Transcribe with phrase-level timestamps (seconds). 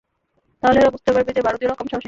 [0.63, 1.99] তাহলে ওরা বুঝতে পারবে যে ভারতীয়রাও কম সাহসী নয়।